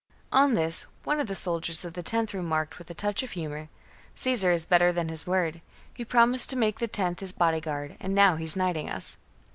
On 0.31 0.55
this, 0.55 0.87
one 1.03 1.19
of 1.19 1.27
the 1.27 1.35
soldiers 1.35 1.85
of 1.85 1.93
the 1.93 2.01
loth 2.11 2.33
remarked 2.33 2.79
with 2.79 2.89
a 2.89 2.95
touch 2.95 3.21
of 3.21 3.33
humour," 3.33 3.69
Caesar 4.15 4.49
is 4.49 4.65
better 4.65 4.91
than 4.91 5.09
his 5.09 5.27
word; 5.27 5.61
he 5.93 6.03
promised 6.03 6.49
to 6.49 6.55
make 6.55 6.79
the 6.79 6.89
loth 6.97 7.19
his 7.19 7.31
bodyguard, 7.31 7.97
and 7.99 8.15
now 8.15 8.35
he's 8.35 8.55
knighting 8.55 8.89
us." 8.89 9.17